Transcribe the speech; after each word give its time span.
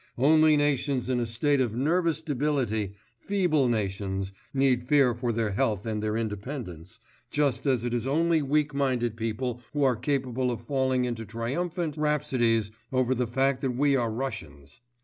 Only 0.17 0.57
nations 0.57 1.09
in 1.09 1.19
a 1.19 1.27
state 1.27 1.61
of 1.61 1.75
nervous 1.75 2.23
debility, 2.23 2.93
feeble 3.19 3.67
nations, 3.69 4.33
need 4.51 4.87
fear 4.87 5.13
for 5.13 5.31
their 5.31 5.51
health 5.51 5.85
and 5.85 6.01
their 6.01 6.17
independence, 6.17 6.99
just 7.29 7.67
as 7.67 7.83
it 7.83 7.93
is 7.93 8.07
only 8.07 8.41
weak 8.41 8.73
minded 8.73 9.15
people 9.15 9.61
who 9.73 9.83
are 9.83 9.95
capable 9.95 10.49
of 10.49 10.65
falling 10.65 11.05
into 11.05 11.23
triumphant 11.23 11.97
rhapsodies 11.97 12.71
over 12.91 13.13
the 13.13 13.27
fact 13.27 13.61
that 13.61 13.77
we 13.77 13.95
are 13.95 14.09
Russians. 14.11 14.81